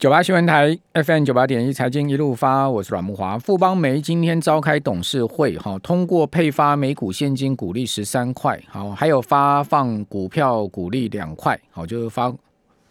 [0.00, 3.38] 九八新闻台 FM 九八点一财经一路发，我是阮慕华。
[3.38, 12.34] 富邦媒今天召开董事会，哈，通过配发每股现金股利十三块，好，还有发放股票股利两块，好，就是发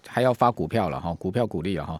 [0.07, 1.99] 还要发股票了哈，股票股利了哈。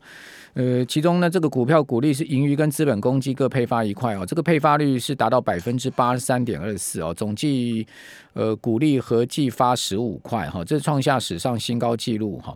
[0.54, 7.88] 呃，其中呢，这个股票股利是盈余跟资本公积各配发一块哦，这个配发率是达到百分之八十三点二四哦，总计
[8.34, 12.56] 呃股利合计发十五块哈，这创下史上新高纪录哈。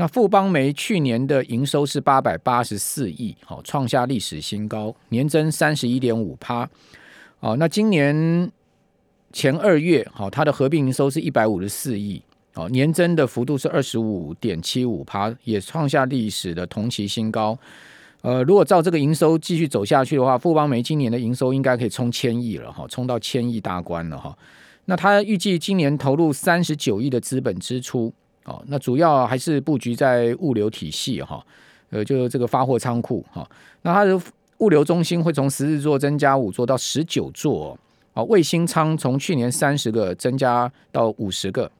[0.00, 6.70] 那富邦煤去年的营收是八百八十四亿，好，创下历史新高，年增三十一点五趴。
[7.40, 8.48] 哦，那今年
[9.32, 12.22] 前二月，好，它的合并营收是一百五十四亿，
[12.54, 17.58] 哦，年增的幅度是二十五点七五趴，也创下历史的同期新高。
[18.22, 24.38] 呃，如果照这个营收继续走下去的话，富邦煤今年的营收应该可以冲千亿了，哈，冲到千亿大关了，哈。
[24.84, 28.14] 那他预计今年投入三十九亿的资本支出。
[28.48, 31.44] 哦，那主要还是布局在物流体系哈，
[31.90, 33.46] 呃，就这个发货仓库哈。
[33.82, 34.18] 那它的
[34.58, 37.78] 物流中心会从十四座增加五座到十九座
[38.14, 38.24] 哦。
[38.24, 41.70] 卫星仓从去年三十个增加到五十个。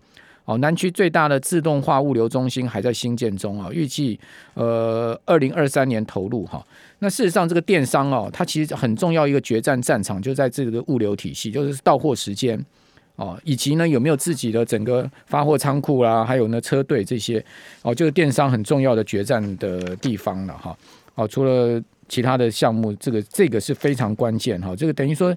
[0.45, 4.19] 哦，南区最大的自动化物流中心还在兴建中啊，预计
[4.55, 6.63] 呃二零二三年投入哈。
[7.01, 12.63] 那事实上，这个电商哦，它其实很重要一个决战战场就在这个物流体系，就是到货时间。
[13.19, 17.45] 哦，以及呢，有没有自己的整个发货仓库啦，还有呢车队这些
[17.83, 20.79] 哦，就是电商很重要的决战的地方了哈。
[21.17, 24.73] 哦，除了其他的项目，这个这个是非常关键哈。
[24.77, 25.37] 这个等于说，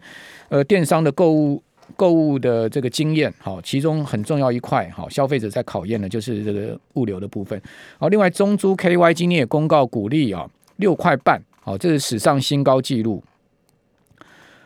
[0.50, 1.60] 呃，电商的购物
[1.98, 7.60] 购物的这个经验，好，其中很重要一块，好，消费者在考验的就是这个物流的部分。
[7.98, 13.24] 好，另外中珠 KY 今天也公告股利啊，六块半，好，这是史上新高纪录。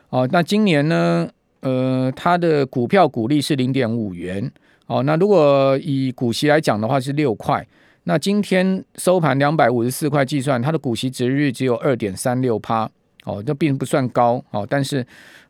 [0.09, 1.29] 哦，那今年呢？
[1.65, 4.51] 呃，它的股票股利是零点五元，
[4.85, 7.65] 哦，那如果以股息来讲的话是六块，
[8.03, 12.87] 那今天收盘两百五十四块计算，它的股息值率只有二点三六趴，
[13.23, 15.03] 哦，这并不算高，哦，但是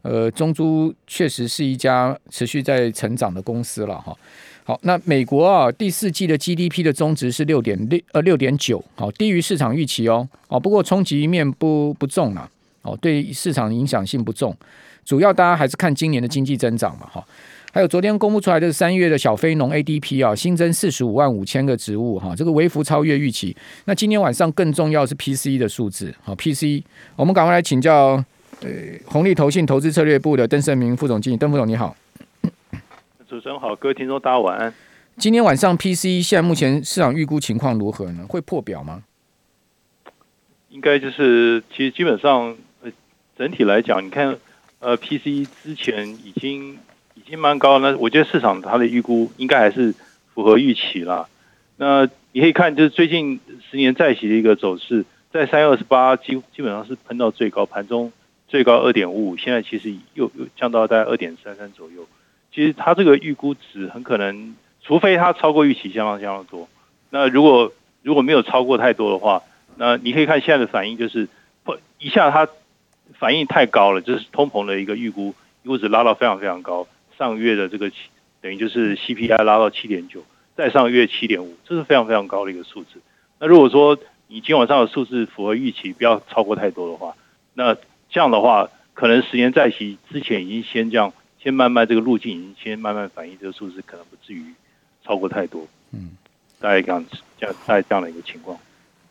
[0.04, 4.16] 呃，中租确实是一家持续在成长的公司了，哈、
[4.64, 12.50] 好，那美国啊第四季的 GDP 的中值是六点六呃六点九，好，低于市场预期哦，哦，不过冲击面不不重了，
[12.84, 14.56] 哦，对市场影响性不重。
[15.06, 17.24] 主要大家还是看今年的经济增长嘛，哈，
[17.72, 23.56] 还有昨天公布出来的三月的小非农 ADP 啊，新增四十五万五千个职务，哈，这个微幅超越预期。
[23.86, 26.84] 那今天晚上更重要是 PCE 的数字，好，PCE，
[27.16, 28.24] 我们赶快来请教，
[28.62, 28.70] 呃，
[29.06, 31.96] 红利投信投资策略部的邓胜明副总经理，邓副总你好。
[33.30, 34.74] 主持人好，各位听众大家晚安。
[35.18, 38.26] 今天晚上 PCE 现在目前市场预估情况如何呢？
[38.28, 39.04] 会破表吗？
[40.70, 42.92] 应该就是，其实基本上，呃，
[43.38, 44.36] 整体来讲，你看。
[44.86, 46.78] 呃，PC 之前已经
[47.16, 49.96] 已经蛮高，那我觉得市场它的预估应该还是
[50.32, 51.28] 符合预期啦。
[51.78, 58.14] 那你可以看，就是最近十年债息的一个走势，在三月二十八基基本上是喷到最高，盘中
[58.48, 62.08] 最高二点五五，现在其实又又降到大概二点三三左右。
[62.54, 66.70] 其实它这个预估值很可能，除非它超过预期相当相当多。
[67.10, 67.74] 那如果
[68.04, 69.42] 如果没有超过太多的话，
[69.78, 71.28] 那你可以看现在的反应，就是
[71.64, 72.48] 不一下它。
[73.14, 75.34] 反应太高了，就是通膨的一个预估，
[75.64, 76.88] 预估值拉到非常非常高。
[77.18, 77.92] 上个月的这个
[78.42, 80.24] 等于就是 CPI 拉到七点九，
[80.58, 83.02] 再上月七点五，这是非常非常高的一个数字。
[83.40, 87.16] 那如果说你今晚上的数字符合预期，不要超过太多的话，
[87.54, 87.76] 那
[88.10, 94.44] 这样的话，可能十年债息之前已经先这样，先慢慢这个路径已经先慢慢反映这个数字，可能不至于
[95.04, 95.68] 超过太多。
[95.92, 96.12] 嗯，
[96.60, 98.58] 大概这样子，这样大概这样的一个情况。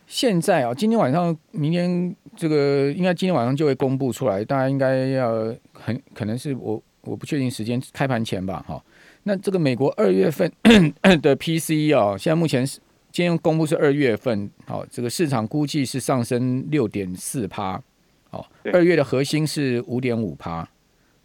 [0.07, 8.81] 现在啊，今天晚上、明天这个应该今天晚上就会公布出来，大家应该要很可能是我我不确定时间开盘前吧，哈。
[9.23, 10.51] 那这个美国二月份
[11.21, 12.79] 的 PCE 啊，现在目前是
[13.11, 17.81] 今天公布是二月份，好，这个市场估计是上升六点四趴，
[18.29, 20.69] 好，二月的核心是五点五趴，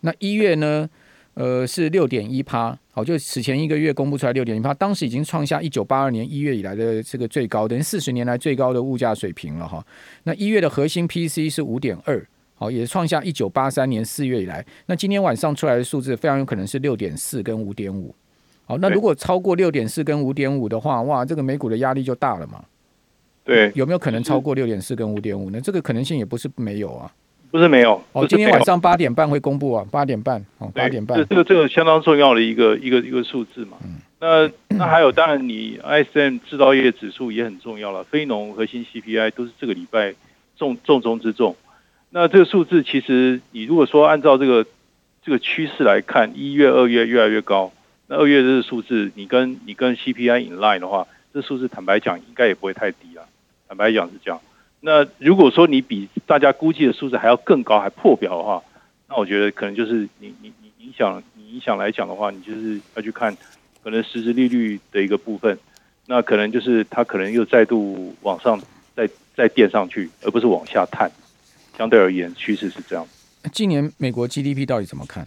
[0.00, 0.88] 那一月呢？
[1.40, 9.82] 呃，是六点一趴，好，就此前一个月公布出来六点一趴，当时已经创下一九八二年一月以来的这个最高，等于四十年来最高的物价水平了哈。
[10.24, 12.22] 那一月的核心 PCE 是五点二，
[12.56, 14.62] 好，也创下一九八三年四月以来。
[14.84, 18.14] 那今天晚上出来的数字非常有可能是六点四跟五点五，
[18.66, 22.62] 好，那如果超过六点四跟五点五的话，哇，这个美股的压力就大了嘛。
[23.42, 25.58] 对，有没有可能超过六点四跟五点五呢？
[25.58, 27.10] 这个可能性也不是没有啊。
[27.50, 33.76] 不是没有哦，今天晚上八点半会公布啊，八点半哦，八点半，这这个这个相当重要的一个一个一个数字嘛。
[33.82, 40.14] 嗯，那那还有，当然你 ISM 制造业指数也很重要了，非农核心 CPI 都是这个礼拜
[40.56, 41.56] 重重中之重。
[42.10, 44.64] 那这个数字其实你如果说按照这个
[45.24, 47.72] 这个趋势来看，一月、二月越来越高，
[48.06, 53.24] 那二月这个数字你跟你跟 CPI in line 的话，这数字坦白讲应该也不会太低啊。
[53.68, 54.40] 坦白讲是这样。
[54.80, 58.62] 那如果说你比大家估计的数字还要更高，还破表的话，
[59.08, 63.36] 那我觉得可能就是你你你影响你影响来讲的话，你就是要去看
[63.82, 65.58] 可能实质利率的一个部分，
[66.06, 68.60] 那可能就是它可能又再度往上
[68.96, 71.10] 再再垫上去，而不是往下探。
[71.76, 73.06] 相对而言，趋势是这样。
[73.52, 75.26] 今年美国 GDP 到底怎么看？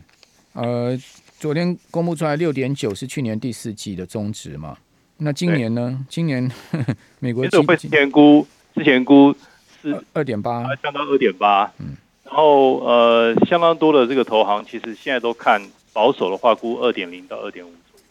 [0.54, 0.96] 呃，
[1.40, 4.78] 昨天公布出来六点九是去年第四季的中值嘛？
[5.18, 6.06] 那今年呢？
[6.08, 6.52] 今年
[7.20, 8.48] 美国 GDP 之前估
[8.84, 9.34] 之前估
[9.82, 11.72] 是二点八，降到二点八。
[11.80, 11.96] 嗯，
[12.26, 15.62] 然后呃，相当多的这个投行其实现在都看
[15.94, 18.06] 保守的话，估二点零到二点五左右。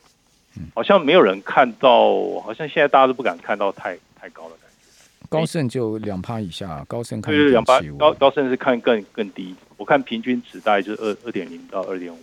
[0.57, 5.27] 嗯，好像没有人看到，好像现在大家都不敢看到太太高的感觉。
[5.29, 9.55] 高盛就两趴以下，高盛看两趴，高高盛是看更更低。
[9.77, 12.19] 我看平均值大概就是二二点零到二点五，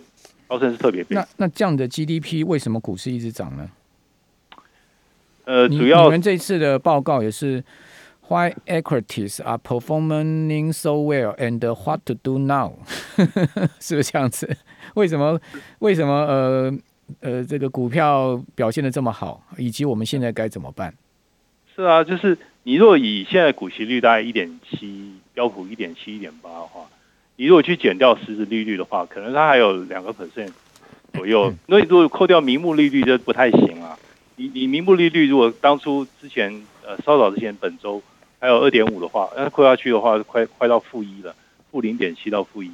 [0.48, 1.06] 高盛是特别。
[1.10, 3.70] 那那这样的 GDP 为什么股市一直涨呢？
[5.44, 7.64] 呃，主要你们这次的报告也是
[8.30, 12.74] ，Why equities are performing so well and what to do now？
[13.80, 14.56] 是不是这样子？
[14.94, 15.40] 为什么
[15.80, 16.72] 为什么呃
[17.20, 20.94] 呃这个股票表现的这么好，以及我们现在该怎么办？
[21.74, 26.82] 是啊，就是你若以现在股息率大概一点七，标普一点七、一点八的话。
[27.34, 30.50] 你如果去减掉实质利率的话，可能它还有两个 percent
[31.14, 31.52] 左右。
[31.66, 33.98] 那如果扣掉名目利率，就不太行啊。
[34.36, 36.52] 你你名目利率如果当初之前
[36.86, 38.02] 呃稍早之前本周
[38.40, 41.34] 还有二点五的话，那扣下去的话，快快到负一了，
[41.70, 42.72] 负零点七到负一。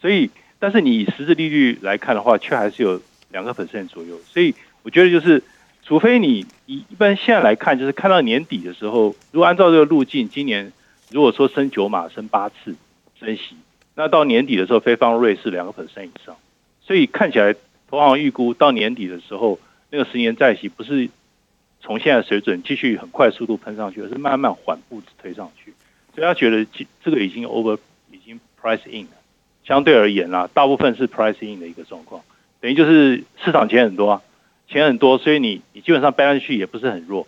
[0.00, 4.18] 所以，但是你以实质利率来看的话，却还是有两个 percent 左右。
[4.24, 5.42] 所以，我觉得就是，
[5.82, 10.72] 除非你一一般现在来看，就是看到年底的时候，如果按照这个路径，今年
[11.10, 12.76] 如果说升九码升八次
[13.18, 13.56] 升息。
[13.96, 16.36] 那到年底的时候，非方瑞是两个 percent 以上，
[16.80, 17.54] 所以看起来
[17.90, 19.58] 投行预估到年底的时候，
[19.90, 21.10] 那个十年债息不是
[21.80, 25.74] 从现在水准继续很快速度喷上去，而是慢慢缓步子推上去。
[26.14, 27.78] 所以他觉得这这个已经 over，
[28.10, 29.12] 已经 price in 了。
[29.64, 32.22] 相对而言啦，大部分是 price in 的一个状况，
[32.60, 34.22] 等于就是市场钱很多啊，
[34.68, 37.26] 钱很多，所以你你基本上掰上去也不是很弱。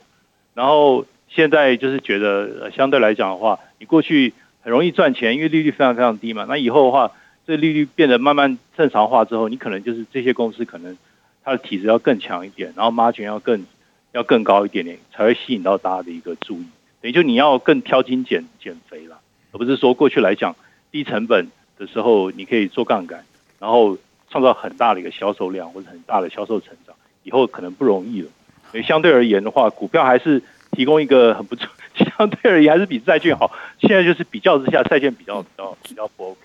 [0.55, 4.33] 然后现在就是觉得相对来讲的话，你过去。
[4.65, 6.47] 很容易赚钱，因为利率非常非常低嘛。
[6.49, 7.11] 那以后的话，
[7.45, 10.97] 这利率变得慢慢正常化之后，你可能就是这些公司可能
[11.43, 13.67] 它的体质要更强一点，然后 margin 要更
[14.13, 16.67] 要更高一点点，才会吸引到大家的一个注意。
[17.01, 19.21] 等于就你要更挑精减减肥了，
[19.53, 20.55] 而不是说过去来讲
[20.91, 23.25] 低成本的时候你可以做杠杆，
[23.59, 23.99] 然后
[24.31, 26.95] 创造很大的一个销售量或者很大的销售成长，
[27.25, 28.29] 以后可能不容易了。
[28.71, 31.69] 所以相对而言的话，股票还是提供一个很不错。
[31.93, 36.41] 相对而言还是比债券好，现在就是比较之下，债券比较比较比较不 OK。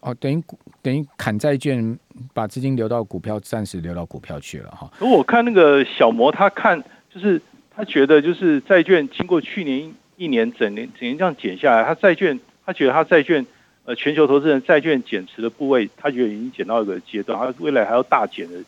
[0.00, 0.40] 哦，等于
[0.82, 1.98] 等于砍债券，
[2.32, 4.90] 把资金流到股票，暂时流到股票去了哈。
[4.98, 6.82] 如果我看那个小摩，他看
[7.12, 7.40] 就是
[7.74, 13.44] 他觉得就是债券经过去年一年整年整年这样减下来，他债券他觉得他债券
[13.84, 18.58] 呃全球投资人债券减持的部位，他觉得已经减到一个阶段，他未来还要大减的。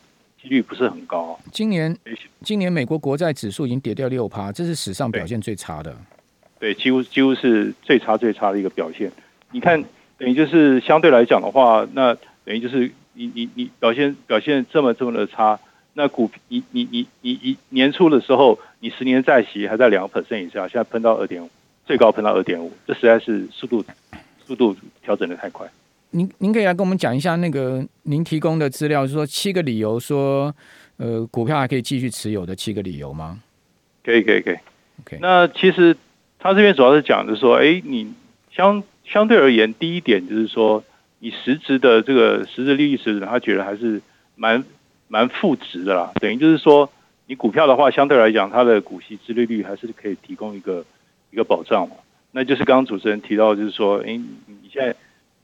[0.41, 1.39] 几率不是很高。
[1.51, 1.95] 今年，
[2.41, 5.95] 今年美国国债指数已经跌掉六趴，这是史上表现最差的。
[6.57, 9.11] 对，几乎几乎是最差最差的一个表现。
[9.51, 9.79] 你看，
[10.21, 12.13] 等于就是相对来讲的话，那
[12.45, 15.59] 等于就是你你你表现表现这么这么的差，
[15.95, 21.49] 那股你你你你你年初的时候，你十年债息还在两个 percent 以下，现在喷到二点五，
[21.87, 23.83] 最高喷到二点五，这实在是速度
[24.45, 25.67] 速度调整的太快。
[26.11, 30.53] 您您可以来跟我们讲一下那个您提供的资料，是说七个理由说，
[30.97, 33.39] 呃，股票还可以继续持有的七个理由吗？
[34.03, 34.55] 可以可以可以。
[35.01, 35.97] OK，那其实
[36.37, 38.13] 他这边主要是讲的是说，哎，你
[38.51, 40.83] 相相对而言，第一点就是说，
[41.19, 44.01] 你实质的这个实质利率实质，他觉得还是
[44.35, 44.63] 蛮
[45.07, 46.11] 蛮负值的啦。
[46.15, 46.89] 等于就是说，
[47.27, 50.85] 你股票的话，相对来讲，它的股息支利率还是可以提供一个
[51.31, 51.95] 一个保障嘛。
[52.31, 54.95] 那就是刚刚主持人提到，就是说，哎，你现在。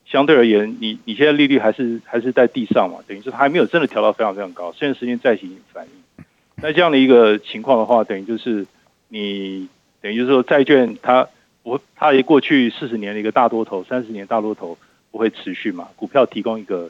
[0.09, 6.25] 相对而言，你你现在利率还是还是在地上嘛，等于是它还没有真的调到非常非常高，现在十年债息反映。
[6.61, 8.65] 那这样的一个情况的话，等于就是
[9.09, 9.67] 你
[10.01, 11.27] 等于就是说债券它
[11.67, 14.77] 我它也过去四十年的一个大多头，三十年大多头
[15.11, 16.89] 不会持续嘛，股票提供一个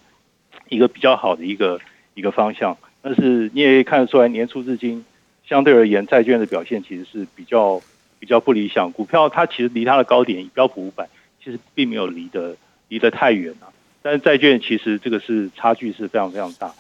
[0.69, 1.79] 一个比较好的一个
[2.13, 2.77] 一个方向。
[3.01, 5.03] 但是你也可以看得出来，年初至今
[5.43, 7.81] 相对而言，债券的表现其实是比较
[8.19, 8.91] 比较不理想。
[8.91, 11.07] 股票它其实离它的高点标普五百
[11.43, 12.55] 其实并没有离得。
[12.89, 13.67] 离得太远了，
[14.01, 16.72] 但是债券其实这个是差距是非常非常大。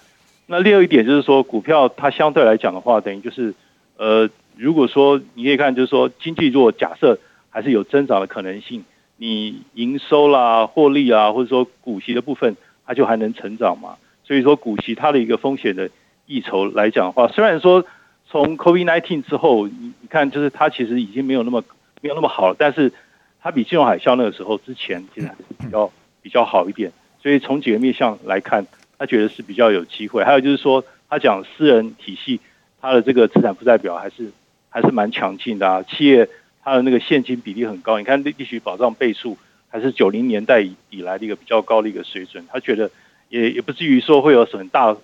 [0.45, 3.53] 那另外一点就是说，股票它相对来讲的话，等于就是，
[3.97, 7.19] 呃，如果说你可以看，就是说经济如果假设
[7.57, 8.85] 还是有增长的可能性，
[9.15, 13.97] 你营收啦、获利啊，或者说股息的部分，它就还能成长嘛。
[14.23, 15.89] 所以说股息它的一个风险的
[16.27, 17.83] 溢酬来讲的话，虽然说
[18.29, 21.63] 从 COVID-19 之后，你你看就是它其实已经没有那么
[21.99, 22.93] 没有那么好了，但是
[23.41, 26.91] 它比金融海啸那个时候之前其实还是比较比较好一点。
[27.19, 28.67] 所以从几个面向来看，
[28.99, 30.23] 他觉得是比较有机会。
[30.23, 32.39] 还有就是说，他讲私人体系，
[32.79, 34.31] 它的这个资产负债表还是
[34.69, 35.81] 还是蛮强劲的啊。
[35.81, 36.29] 企业
[36.67, 39.37] 它的那个现金比例很高，你看利息保障倍数
[39.69, 42.45] 还是九零年代以以来的一个比较高的一个水准。
[42.51, 42.91] 他觉得
[43.29, 44.97] 也也不至于说会有很大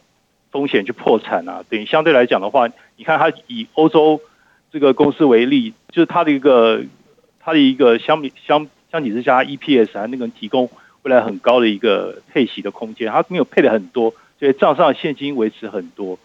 [0.52, 1.64] 风险去破产啊。
[1.70, 2.68] 等于相对来讲的话，
[2.98, 4.20] 你看他以欧洲
[4.74, 6.84] 这个公司为例，就是他的一个
[7.40, 10.70] 他的一个相比相相比之下，EPS 还那个提供。
[11.04, 16.18] 未来很高的一个配息的空间，他没有配的很多，所以账上现金维持很多。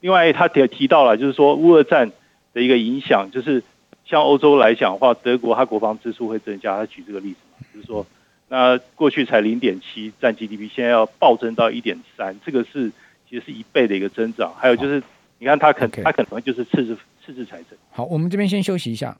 [0.00, 2.12] 另外，他提提到了，就是说乌俄战
[2.54, 3.62] 的一个影响，就是
[4.04, 6.76] 像欧洲来讲的话，德国它国防支出会增加。
[6.76, 8.06] 他举这个例子嘛，就是说，
[8.48, 12.90] 那过去才零点七占 GDP，现在要暴增到一点三，这个是
[13.28, 14.52] 其实是一倍的一个增长。
[14.56, 15.02] 还有就是，
[15.38, 17.78] 你看它可它可能就是赤字赤字财政。
[17.90, 19.16] 好，我们这边先休息一下。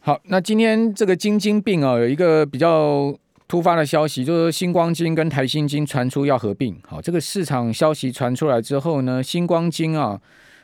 [0.00, 3.16] 好，那今天这个晶晶病啊，有一个比较。
[3.48, 10.20] 突发的消息就是星光金跟台新金传出要合并，好，这个市场消息传出来之后呢，星光金啊，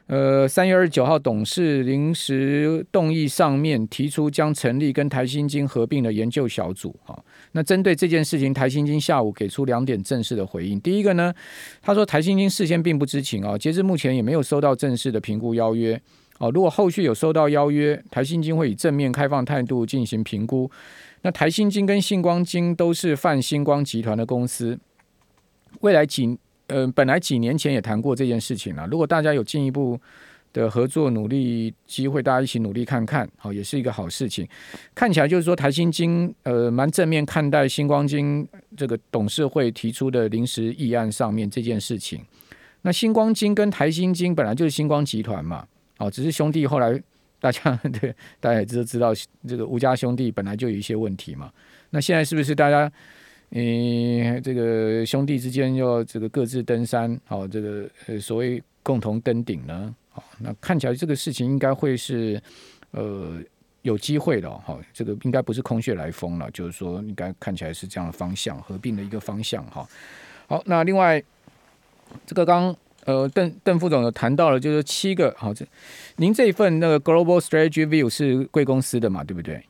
[0.08, 7.18] 呃，三月二十九号董事临时动议上面提出将成立跟台新金合并的研究小组，啊，
[7.52, 10.78] 那针对这件事情，台新金下午给出两点正式的回应。
[10.80, 11.32] 第一个呢，
[11.80, 15.98] 他说台新金事先并不知情啊，截至目前也没有收到正式的评估邀约，
[16.38, 20.70] 哦，如果后续有收到邀约，台新金会以正面开放态度进行评估。
[21.22, 24.78] 那台新金跟信光金都是泛星光集团的公司，
[25.80, 26.36] 未来几
[26.72, 28.86] 呃本来几年前也谈过这件事情了。
[28.86, 30.00] 如果大家有进一步
[30.52, 34.48] 的合作努力机会，大家一起努力看看，好，也是一个好事情。
[34.94, 42.20] 看起来就是说台新金呃蛮正面看待星光金这个董事会提出的临时议案上面这件事情。
[42.82, 45.66] 那星光金跟台新金本来就是星光集团嘛，
[45.98, 47.00] 好，只是兄弟后来。
[47.42, 49.12] 大家 对，大家也知知道，
[49.48, 51.50] 这个吴家兄弟本来就有一些问题嘛。
[51.90, 52.88] 那现在是不是大家，
[53.54, 59.94] 嗯，这个兄弟之间要这个各自登山，好，这个呃所谓共同登顶呢？
[60.10, 62.42] 好，那看起来这个事情应该会是
[62.90, 63.38] 呃
[63.82, 69.86] 有机会的，哈，这个应该不是空穴来风了，就是说应该看起来是这样的方向，合并的一个方向，哈。
[70.46, 71.22] 好，那另外
[72.26, 72.74] 这个刚。
[73.04, 75.66] 呃，邓邓副总有谈到了，就是七个好，这
[76.18, 79.24] 您这一份那个 Global Strategy View 是贵公司的嘛？
[79.24, 79.60] 对不对？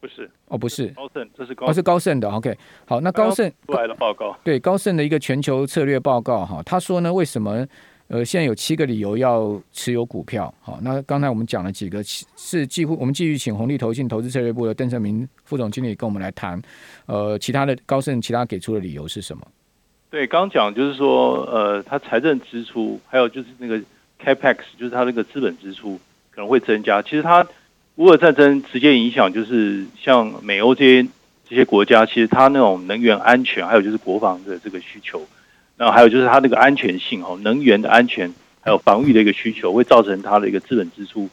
[0.00, 2.30] 不是，哦，不是，高盛，这是高，哦，是高盛的。
[2.30, 7.66] OK，好，那高盛出来的报告，对高盛的一个全球策略报告哈，他说呢，为什么
[8.08, 10.52] 呃现在有七个理由要持有股票？
[10.60, 16.60] 好，那刚才我们讲了几个，是几乎我们继续请红利投信投资策略部的邓胜明副总经理跟我们来谈，
[17.06, 19.46] 呃，其他的高盛其他给出的理由是什么？
[20.08, 23.78] 对，刚讲就是说，呃，他财政支出，还有就是那个
[24.20, 27.00] capex，就是他那个资本支出可能会增加。
[27.00, 27.46] 其实它
[28.00, 31.06] 乌俄战争直接影响就是像美欧这些
[31.46, 35.22] 这些国家，其实它那种能源安全，还有就是国防的这个需求，
[35.76, 41.28] 那还有就是它那个安全性哦，能源的安全，还有防御的一个需求，会造成它的一个资本支出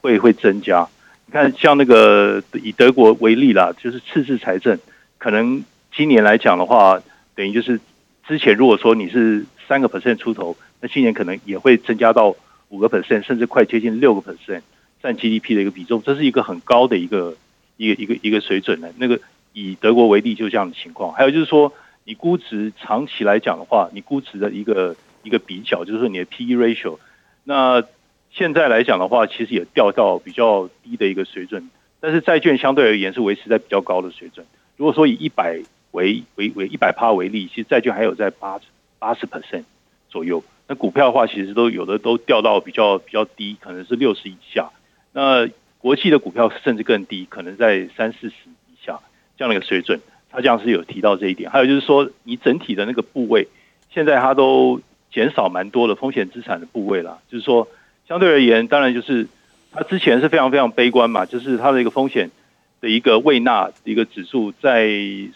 [0.00, 0.88] 会会增加。
[1.26, 4.78] 你看，像那个以德国为例啦，就是赤字财政，
[5.18, 5.62] 可能
[5.94, 6.98] 今年来讲的话，
[7.34, 7.78] 等于就是。
[8.26, 12.34] 之前如果说你是三个 percent 出头，那今年可能也会增加到
[12.70, 14.62] 五个 percent，甚至快接近六个 percent
[15.06, 17.36] 占 GDP 的一个比重，这是一个很高的一个
[17.76, 18.92] 一个一个一个水准的。
[18.98, 19.20] 那个
[19.52, 21.12] 以德国为例，就这样的情况。
[21.12, 21.72] 还有就是说，
[22.02, 26.98] 你估值长期来讲的话，你估值的一个一个比较，就是说你的 PE ratio，
[27.44, 27.84] 那
[28.32, 31.70] 现在来讲的话，其实也掉到比较低的一个水准，
[32.00, 34.44] 但是债券相对而言是维持在比较高的水准。
[34.76, 38.58] 如果说以一百为为为一百趴为例，其实债券还有在八
[38.98, 39.62] 八十 percent
[40.08, 40.42] 左右。
[40.66, 44.68] 那股票的话，其实都有的都掉到比较比较低，可能是六十以下。
[45.16, 48.34] 那国际的股票甚至更低，可能在三四十
[48.68, 49.00] 以下
[49.38, 49.98] 这样的一个水准。
[50.30, 51.50] 他这样是有提到这一点。
[51.50, 53.48] 还有就是说，你整体的那个部位，
[53.90, 57.20] 现在它都减少蛮多的风险资产的部位了。
[57.30, 57.66] 就是说，
[58.06, 59.26] 相对而言，当然就是
[59.72, 62.30] 它之前是非常非常悲观嘛，就是它的一个风险。
[62.78, 64.86] 的一个胃纳一个指数，在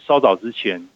[0.05, 0.87] 稍早之前，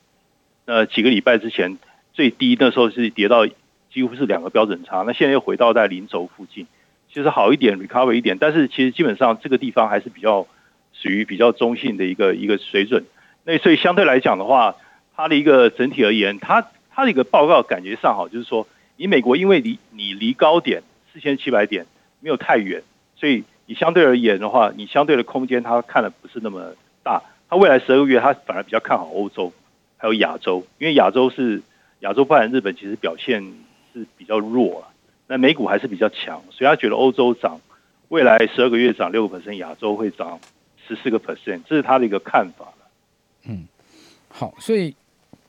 [0.65, 1.79] 呃几个礼拜之前
[2.13, 3.47] 最低那时候是跌到
[3.91, 6.67] 几乎是两个标准差，那现在又回到在零轴附近，
[7.15, 10.45] 就是好一点 recover 一点，但是其实基本上这个地方还是比较
[10.91, 13.05] 属于比较中性的一个一个水准。
[13.45, 14.75] 那所以相对来讲的话，
[15.15, 18.67] 它的一个整体而言，它它的一个报告感觉上好，就是说
[18.97, 21.85] 你美国因为离你离高点四千七百点
[22.19, 22.83] 没有太远，
[23.15, 23.45] 所以。
[23.67, 27.23] 你相对而言的话，你相对的空间，它看的不是那么大。
[27.49, 29.51] 它未来十二个月，它反而比较看好欧洲，
[29.97, 31.63] 还有亚洲，因为亚洲是
[32.01, 33.41] 亚洲，包含日本，其实表现
[33.91, 34.85] 是比较弱，
[35.27, 37.59] 那美股还是比较强，所以他觉得欧洲涨，
[38.09, 40.39] 未来十二个月涨六个 percent，亚洲会涨
[40.87, 42.73] 十四个 percent，这是他的一个看法。
[43.47, 43.67] 嗯，
[44.29, 44.95] 好，所以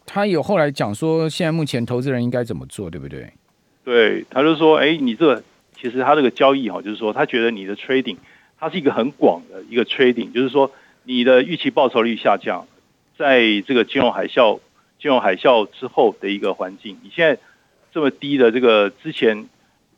[0.05, 3.33] 他有后来讲说，现在目前投资人应该怎么做，对不对？
[3.85, 5.43] 对，他就说，哎，你这个
[5.77, 8.17] 其实他这个交易哈，就是说他觉得你的 trading
[8.59, 10.73] 它是一个很广的一个 trading，就是说
[11.05, 12.67] 你的预期报酬率下降，
[13.19, 14.59] 在这个金融海啸、
[14.99, 17.39] 金融海啸之后的一个环境，你现在
[17.93, 19.47] 这么低的这个之前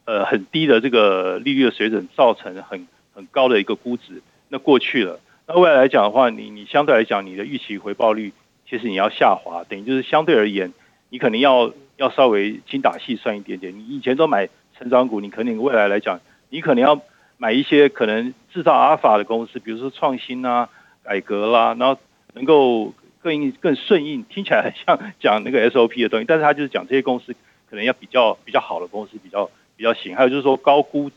[0.09, 5.21] 呃很低的这个利率的水准，造成很很高的一个估值，那过去了。
[5.47, 8.33] 那未来来讲的话，你你相对来讲，你的预期回报率
[8.67, 10.73] 其实你要下滑，等于就是相对而言，
[11.11, 13.79] 你可能要要稍微精打细算一点点。
[13.79, 14.49] 你以前都买
[14.79, 17.03] 成长股，你可能未来来讲，你可能要
[17.37, 20.71] 买一些可能制造阿尔法的公司，比如说创新啊、
[21.03, 22.01] 改革啦，然后
[22.33, 27.35] 能够更更顺应，听起来很像讲那个 SOP 的东西，但是他就是讲这些公司
[27.69, 30.15] 可能要比较比较好的公司，比较比较行。
[30.15, 31.11] 还有就是说高估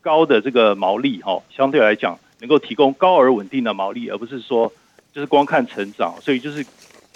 [0.00, 2.18] 高的这个毛利哈，相对来讲。
[2.40, 4.70] 能够提供高而稳定的毛利，而不是说
[5.14, 6.66] 就是光看成长，所以就是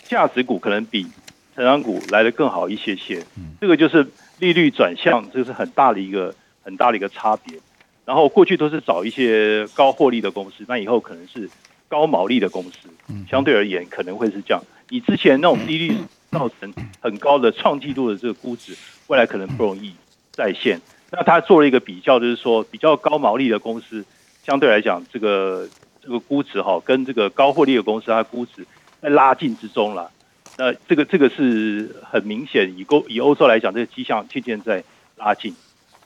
[0.04, 1.06] 价值股可能比
[1.54, 3.22] 成长股来的更好一些些。
[3.60, 4.06] 这个就是
[4.38, 7.58] 利率转向，这个是很大的一个很大的一个差别。
[8.06, 11.50] 然后过去都是找一些高获利的公司，那以后可能是
[11.88, 12.88] 高毛利的公司，
[13.28, 14.62] 相对而言可能会是这样。
[14.88, 15.94] 你之前那种利率
[16.30, 18.74] 造成很高的创纪录的这个估值，
[19.08, 19.92] 未来可能不容易
[20.38, 20.80] 在线。
[21.10, 24.04] 那他做了一个比较，就是说比较高毛利的公司。
[24.44, 25.68] 相对来讲，这个
[26.00, 28.64] 这个估值哈，跟这个高获利的公司，它估值
[29.02, 30.10] 在拉近之中了。
[30.56, 34.82] 那这个这个是很明显，以欧以欧洲来讲，这个迹象渐渐在
[35.16, 35.54] 拉近。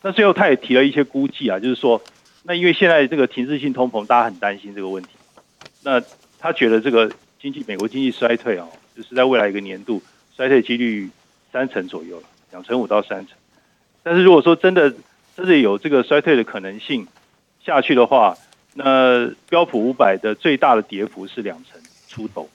[0.03, 2.03] 那最后他也提了一些估计啊，就是说，
[2.43, 5.11] 那因为现在这个停滞性通膨，大家很担心这个问题。
[5.85, 6.03] 那
[6.41, 7.11] 他觉得这个
[7.41, 10.03] 经济美国经济衰退啊，就是在未来一个年度
[10.37, 11.09] 衰退几率
[11.53, 13.37] 三成左右了，两成五到三成。
[14.03, 14.95] 但是如果说真的
[15.37, 17.07] 真的有这个衰退的可能性，
[17.65, 18.37] 下去的话，
[18.75, 22.49] 那标普五百的最大的跌幅是两成出头，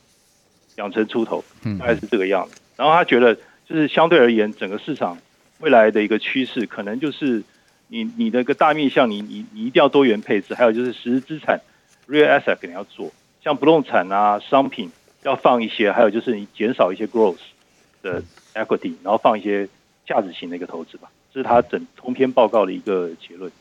[0.75, 1.43] 两成出头，
[1.79, 2.59] 大概是这个样子。
[2.75, 3.35] 然后他觉得，
[3.67, 5.17] 就是相对而言，整个市场
[5.59, 7.43] 未来的一个趋势，可能就是
[7.87, 11.61] 你你的一个大面向，你你你一定要多元配置，还有就是实质资产
[12.07, 13.11] （real asset） 肯定要做，
[13.43, 14.91] 像不动产啊、商品
[15.23, 17.39] 要放一些，还有就是你减少一些 growth
[18.03, 18.21] 的
[18.53, 19.67] equity，然后放一些
[20.05, 21.09] 价值型的一个投资吧。
[21.33, 23.51] 这是他整通篇报告的一个结论。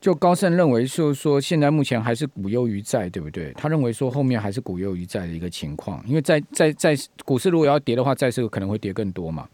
[0.00, 3.52] 就高盛认为，就是说现在目前还是股优于债，对不对？
[3.52, 9.46] 他认为说后面还是股优于债的一个情况，因为在在在股市如果要跌的话，债市可能会跌更多嘛。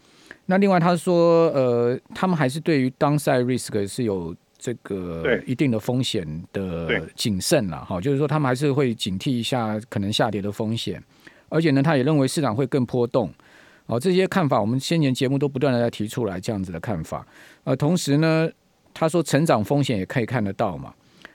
[0.45, 11.03] 那另外他说，呃，他们还是对于 downside risk 是有这个一定的风险的谨慎了哈，就是说他们还是会警惕一下可能下跌的风险，
[11.49, 13.35] 而且呢，他也认为市场会更波动。
[13.87, 17.27] 哦，这些看法我们先前节目都不断的在提出来这样子的看法，
[17.65, 18.51] 呃，同时呢。
[18.99, 20.91] 他说成长风险也可以看得到嘛？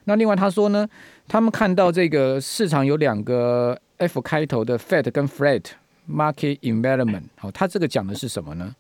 [0.06, 0.90] 那另外他说呢，
[1.28, 5.66] 他们看到这个市场有两个 F 开头的 Fat 跟 Flat
[6.10, 8.76] Market Environment，好，他这个讲的是什么呢？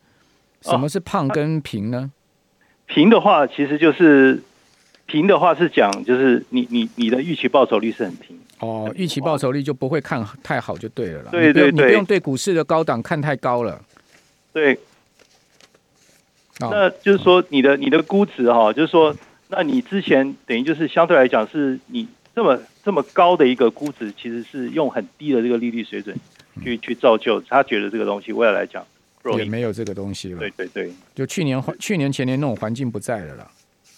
[0.62, 2.12] 什么是胖跟平呢？
[2.88, 4.42] 平的话其实就是
[5.06, 11.32] 平的话是讲就是你你你的预期报酬率是很平哦，预期报酬率就不会看太好就对了啦。
[11.32, 13.84] 对对对，你不用对股市的高档看太高了。
[14.54, 14.80] 对。
[16.60, 19.16] 那就是说，你的你的估值哈，就是说，
[19.48, 26.16] 那你之前等于就是相对来讲，是你这么这么高的一个估值，其实是用很低的这个利率水准
[26.62, 28.86] 去去造就，他觉得这个东西未来来讲
[29.40, 30.40] 也没有这个东西了。
[30.40, 33.52] 对对对，就去年去年前年那种环境不在了啦。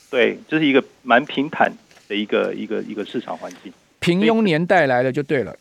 [0.10, 1.70] 对，这是一个蛮平坦
[2.08, 3.74] 的一个一个一个市场环境，
[4.04, 5.56] 平庸年代来了就对了，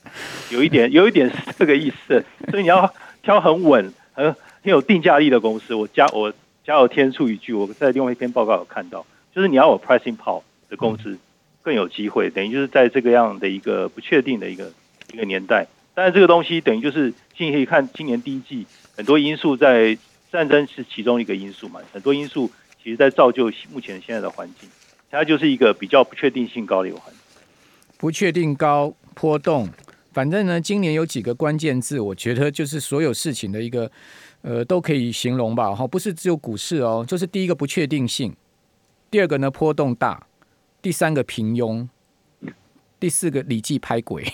[0.51, 5.75] 有一点有一点是这个意思，所以你要挑很稳、很很有定价力的公司。
[5.75, 6.33] 我加我。
[6.65, 11.19] 加我添醋一句，我在另外一篇报告有看到，就是你要有 pricing power 的公司
[11.61, 14.71] 更有机会，等于就是在这个样的一个不确定的一个
[15.13, 18.65] 一个年代，但是这个东西等于就是，今天可以看今年第一季
[18.97, 19.99] 很多因素在
[20.31, 22.49] 战争是其中一个因素嘛，很多因素
[22.81, 24.71] 其实在造就目前现在的环境，
[25.11, 27.22] 它就是一个比较不确定性高的一个环境，
[28.03, 29.69] 不确定高波动，
[30.13, 33.89] 反正呢，今年有几个关键字，我觉得就是所有事情的一个。
[34.45, 38.35] 呃，都可以形容吧，哈，不是只有股市哦，就是第一个不确定性，
[39.09, 40.27] 第二个呢波动大，
[40.83, 41.87] 第三个平庸，
[42.99, 44.25] 第四个礼记拍鬼，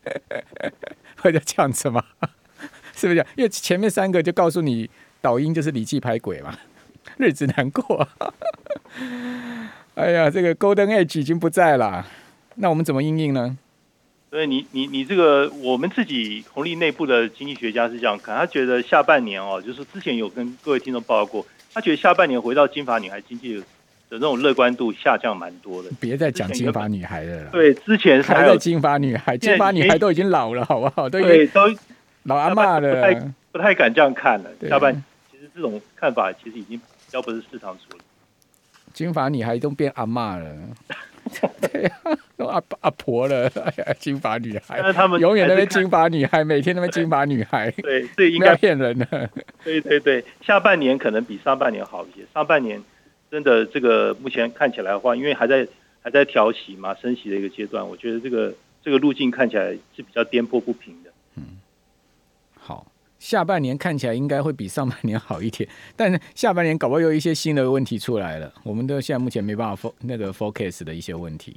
[1.16, 2.04] 会这样子吗？
[2.94, 3.26] 是不是？
[3.34, 4.90] 因为前面三个就告诉你
[5.22, 6.54] 导音就是礼记拍鬼嘛，
[7.16, 8.06] 日子难过。
[9.96, 12.06] 哎呀，这个 Golden Age 已经不在了，
[12.56, 13.56] 那我们怎么应应呢？
[14.28, 23.62] 所以你你你这个，我们自己红利内部的经济学家是这样看，他觉得下半年哦，就是之前有跟各位听众报告过，他觉得下半年回到金发女孩经济的
[24.10, 25.90] 那种乐观度下降蛮多的。
[26.00, 27.48] 别再讲金发女孩了啦。
[27.52, 31.08] 对，之前还，还在金发女孩，金发女孩都已经老了，好不好？
[31.08, 31.60] 都对，都
[32.24, 34.50] 老阿妈了，不太不太敢这样看了。
[34.68, 34.92] 下半
[35.30, 38.00] 其实这种看法其实已经比较不是市场主流。
[38.92, 40.56] 金发女孩都变阿妈了，
[41.72, 43.50] 对呀、啊，都阿阿婆了。
[43.98, 47.70] 金发女孩，但是他们永远都是金发女孩，每天都是金发女孩。
[47.72, 49.30] 对， 这应该骗人的。
[49.64, 52.24] 对对对，下半年可能比上半年好一些。
[52.32, 52.82] 上半年。
[53.28, 55.66] 真的，这个目前看起来的话，因为还在
[56.00, 61.10] 还在调息嘛，升息的一个阶段，我觉得这个这个路径看起来是比较颠簸不平的。
[61.34, 61.58] 嗯，
[62.54, 62.86] 好，
[63.18, 71.56] 下半年看起来应该会比上半年好一点，但是下半年搞不好又有一些新的问题出来了，我们都现在目前没办法 for 那个 focus 的一些问题。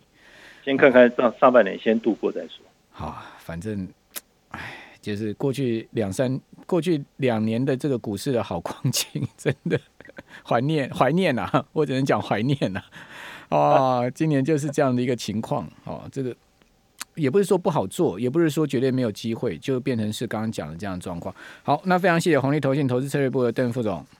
[0.64, 2.66] 先看看上上半年先度过再说。
[2.92, 3.88] 好，反正，
[4.50, 4.60] 哎，
[5.02, 9.80] 就是过去两三过去两年的这个股市的好光景，真的。
[10.44, 12.82] 怀念 怀念呐、啊，我只能讲怀念呐、
[13.48, 13.58] 啊。
[13.58, 16.04] 哦，今年就是这样的一个情况哦。
[16.12, 16.36] 这个
[17.20, 21.34] 也不是说不好做，也不是说绝对没有机会，就变成是刚刚讲的这样的状况。
[21.62, 24.06] 好，那非常谢谢红利投信投资策略部的邓副总。